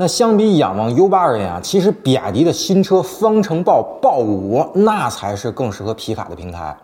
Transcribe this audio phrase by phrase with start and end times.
[0.00, 6.76] 那相比仰望 U 八而言啊，其实比亚迪的新车方程豹豹五那才是更适合皮卡的平台。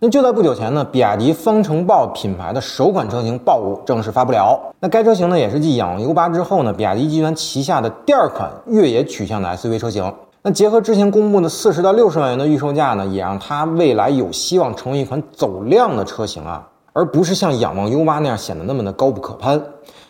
[0.00, 4.60] 那就在不久前呢，比亚迪方程豹品牌的首款车型豹五正式发布了。
[4.80, 10.12] 那该车型呢，也是继仰望 U 八之后呢，比亚迪集团旗下的第二款越野取向的 SUV 车型。
[10.42, 19.60] 那结合之前公布的四十到六十万元的预售价呢，也让它未来有希望成为一款走量的车型啊，而不是像仰望 U 八那样显得那么的高不可攀。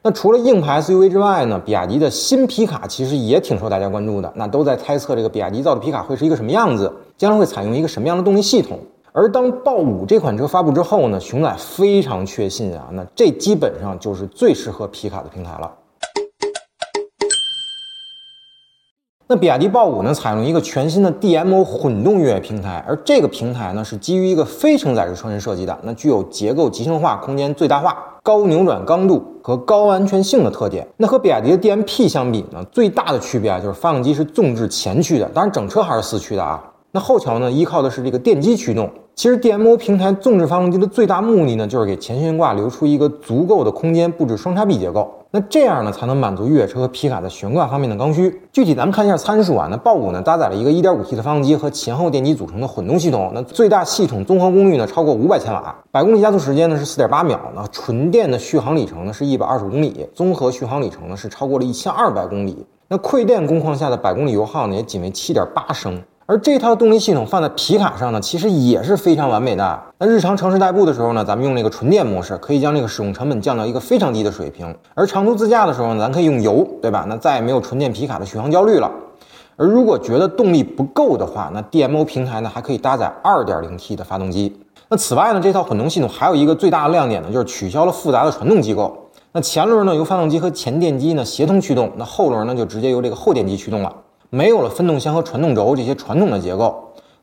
[0.00, 4.32] 那除了硬派 SUV 之外呢，比亚迪的新皮卡其实也挺受大家关注的。
[4.36, 8.78] 那都在猜测这个比亚迪造的皮卡会是一个什么样子，将来会采用一个什么样的动力系统。
[9.12, 15.70] 而当豹五这款车发布之后呢，熊仔非常确信啊，那这基本上就是最适合皮卡的平台了。
[19.30, 30.88] 那比亚迪豹五呢，采用一个全新的 DMO 混动越野平台，而这个平台呢，是基于一个非承载式车身设计的，那具有结构集成化、空间最大化、高扭转刚度和高安全性的特点。
[30.96, 36.64] 那和比亚迪的 DMP 相比呢，最大的区别啊，就是发动机是纵置前驱的，当然整车还是四驱的啊。
[36.90, 38.90] 那后桥呢，依靠的是这个电机驱动。
[39.14, 45.12] 其实 DMO 平台纵置发动机的最大目的呢，就是给前悬挂留出一个足够的空间，布置双叉臂结构。
[45.30, 48.40] 那这样呢，才能满足越野车和皮卡在悬挂方面的刚需。
[48.52, 49.68] 具体咱们看一下参数啊。
[49.70, 53.30] 那豹五呢，搭载了一个 1.5T 的发动机和前后电机组成的混动系统。
[53.34, 57.38] 那最大系统综合功率呢，超过500千瓦，百公里加速时间呢是4.8秒。
[57.54, 62.64] 那纯电的续航里程呢是125公里，综合续航里程呢是超过了一千二百公里。
[62.88, 66.00] 那馈电工况下的百公里油耗呢，也仅为7.8升。
[66.30, 69.82] 而这套动力系统放在皮卡上呢，其实也是非常完美的。
[69.96, 74.76] 那日常城市代步的时候呢，咱们用那个纯电模式，可以将这个使用成本降到一个非常低的水平。
[74.92, 77.06] 而长途自驾的时候呢，咱可以用油，对吧？
[77.08, 78.90] 那再也没有纯电皮卡的续航焦虑了。
[79.56, 84.54] 而如果觉得动力不够的话，那 DMO 平台呢还可以搭载 2.0T 的发动机。
[84.90, 88.94] 那此外呢，这套混动系统还有一个最大的亮点呢，就是取消了复杂的传动机构。
[89.32, 93.90] 那前轮呢由发动机和前电机呢协同驱动，那后轮呢就直接由这个后电机驱动了。
[94.30, 96.74] 没有了分动箱和传动轴这些传统的结构，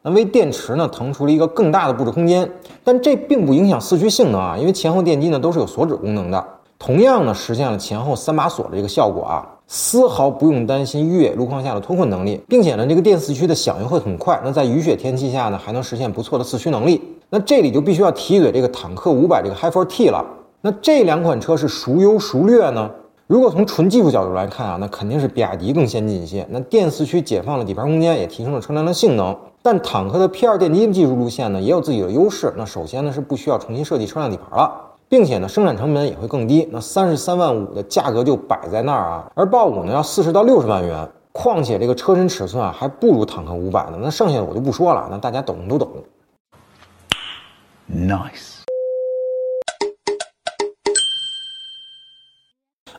[0.02, 2.50] 那为电池呢腾出了一个更大的布置空间，
[2.84, 6.44] 但这并不影响四驱性能啊，因为前后电机呢都是有锁止功能的，
[6.80, 17.00] 同样呢实现了前后三把锁的这个效果啊，丝毫不用担心越野路况下的脱困能力，并且呢这个电四驱的响应会很快，那在雨雪天气下呢还能实现不错的四驱能力，
[17.30, 20.26] 那这里就必须要提一嘴这个坦克五百这个 Hi4T 了，
[20.62, 22.90] 那这两款车是孰优孰劣呢？
[23.28, 26.46] 如果从纯技术角度来看啊，那肯定是比亚迪更先进一些。
[26.52, 29.36] 那电四驱解放了底盘空间，也提升了车辆的性能。
[29.64, 32.54] 但坦克的 P2 电机技术路线呢，也有自己的优势。
[32.56, 34.72] 那首先呢，是不需要重新设计车辆底盘了，
[35.10, 36.70] 并且呢，生产成本也会更低。
[36.72, 39.32] 那三十三万五的价格就摆在那儿啊。
[39.34, 43.98] 而豹五呢，要四十到六十万元，况且这个车身尺寸啊，还不如坦克五百呢。
[44.00, 45.90] 那剩下的我就不说了，那大家懂都懂。
[47.92, 48.55] Nice。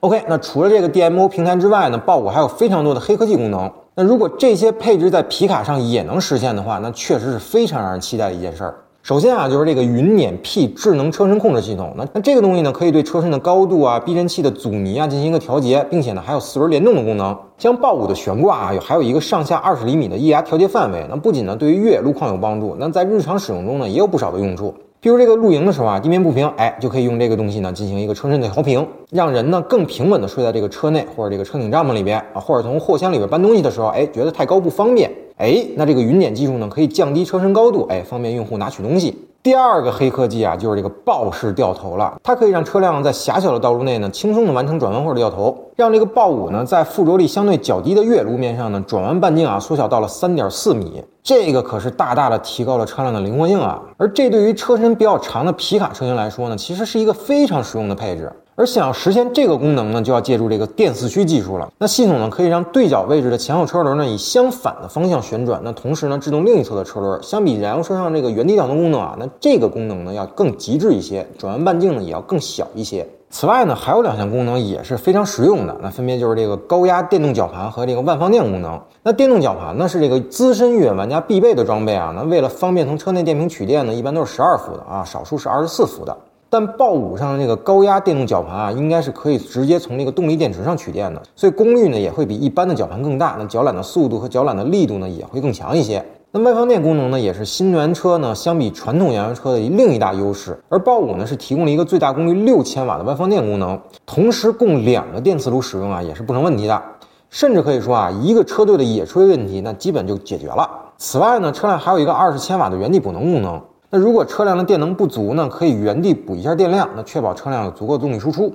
[0.06, 3.68] OK，那除了这个 DMO 平台之外呢，豹五还有非常多的黑科技功能。
[3.96, 8.72] 那如果这些配置在皮卡上也能实现的话，那确实是非常让人期待的一件事儿。
[9.02, 11.92] 首先啊，就是这个云辇 P 智能车身控制系统。
[11.96, 17.36] 那那这个东西呢，可以对车身的高度啊、避震器的阻尼啊进行一个调节，并且呢还有四轮联动的功能。
[17.58, 21.04] 将豹五的悬挂啊，有还有一个上下二十厘米的液压调节范围。
[21.10, 24.72] 那不仅呢对于越野路况有帮助，那在日常使用中呢也有不少的用处。
[25.06, 39.16] 比如这个露营的时候啊，地面不平，哎，就可以用这个东西呢进行一个车身的调平，让人呢更平稳的睡在这个车内或者这个车顶帐篷里边啊，或者从货箱里边搬东西的时候，哎，觉得太高不方便，哎，那这个云辇技术呢可以降低车身高度，哎，方便用户拿取东西。
[39.46, 58.32] 第二个黑科技啊，就是这个豹式掉头了，它可以让车辆在狭小的道路内呢轻松的完成转弯或者掉头，让这个豹五呢在附着力相对较低的越路面上呢转弯半径啊缩小到了三点四米，这个可是大大的提高了车辆的灵活性啊，而这对于车身比较长的皮卡车型来说呢，其实是一个非常实用的配置。
[58.58, 61.70] 而想要实现这个功能呢，就要借助这个电四驱技术了。
[61.76, 67.22] 那系统呢，可以让对角位置的前后车轮呢以相反的方向旋转，那同时呢制动另一侧的车轮。
[67.22, 73.06] 相比燃油车上这个原地调动功能啊，那这个功能呢要更极致一些，转弯半径呢也要更小一些。
[73.28, 78.80] 此外呢，还有两项功能也是非常实用的，那分别就是这个高压电动绞盘和这个万方电功能。
[79.02, 82.10] 那电动绞盘呢是这个资深越野玩家必备的装备啊。
[82.16, 86.16] 那为了方便从车内电瓶取电呢，一般都是十二伏的啊，少数是二十四伏的。
[86.58, 96.02] 但豹五上的那个高压电动绞盘啊，应该是可以直接从那个动力电池上取电的，所以功率呢也会比一般的绞盘更大，那绞缆的速度和绞缆的力度呢也会更强一些。
[96.30, 100.58] 那外放电功能呢，也是新能源车呢相比传统燃油车的另一大优势。
[100.70, 106.82] 而豹五呢是提供了一个最大功率六千瓦的外放电功能，同时供两个电磁炉使用啊也是不成问题的，
[107.28, 110.66] 甚至可以说啊一个车队的野炊问题那基本就解决了。
[110.96, 113.60] 此外呢，车辆还有一个二十千瓦的原地补能功能。
[113.88, 118.52] 那如果车辆的电能不足呢，可以原地补一下电量，那确保车辆有足够动力输出。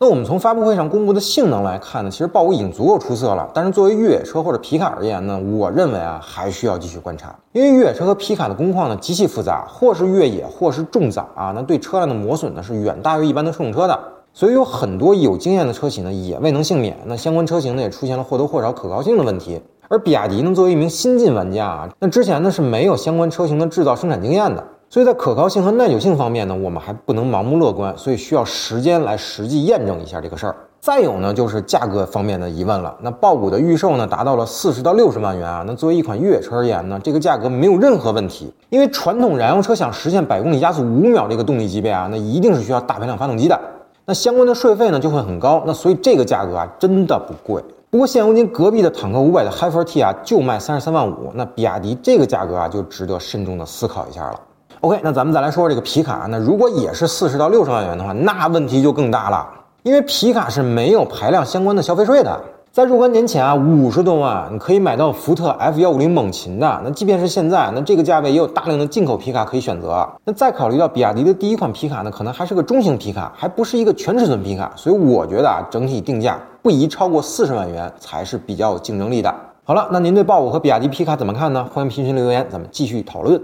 [0.00, 3.48] 那我们从发布会上公布的性能来看呢，其实豹五已经足够出色了。
[3.54, 13.98] 但是作为越野车或者皮卡而言呢，我认为啊还需要继续观察，因为越野车和皮卡的工况呢极其复杂，或是越野，或是重载啊，那对车辆的磨损呢是远大于一般的乘用车的。
[14.34, 19.62] 所以有很多有经验的车企呢也未能幸免，那相关车型呢也出现了或多或少可靠性的问题。
[19.88, 24.62] 而比亚迪呢作为一名新晋玩家啊，那之前呢是没有相关车型的制造生产经验的。
[24.88, 30.54] 所以在可靠性和耐久性方面呢，我们还不能盲目乐观，所以需要时间来实际验证一下这个事儿。
[30.78, 32.96] 再有呢，就是价格方面的疑问了。
[33.00, 35.64] 那豹五的预售呢，达到了四十到六十万元啊。
[35.66, 43.60] 那作为一款越野车而言呢，这个价格没有任何问题，因为传统燃油车想实现百公里加速五秒这个动力级别啊，那一定是需要大排量发动机的。
[44.04, 45.64] 那相关的税费呢就会很高。
[45.66, 47.60] 那所以这个价格啊，真的不贵。
[47.88, 51.30] 不过现如今隔壁的坦克五百的 h i f e r T 啊，就卖三十三万五。
[51.34, 54.40] 那比亚迪这个价格啊，就值得慎重的思考一下了。
[54.80, 56.26] OK，那咱们再来说说这个皮卡。
[56.28, 59.48] 那如果也是四十到六十万元的话，那问题就更大了，
[59.84, 62.40] 因为皮卡是没有排量相关的消费税的。
[62.76, 66.82] 在若干年前啊，五十多万你可以买到福特 F 幺五零猛禽的。
[66.84, 70.06] 那即便是现在，那这个价位也有大量的进口皮卡可以选择。
[70.26, 79.34] 那再考虑到比亚迪的第一款皮卡呢，可能还是个中型皮卡，还不是一个全尺寸皮卡，所以我觉得啊，整体定价不宜超过四十万元才是比较有竞争力的。
[79.64, 81.66] 好了，那您对豹五和比亚迪皮卡怎么看呢？
[81.72, 83.40] 欢迎评论留言，咱们继续讨论。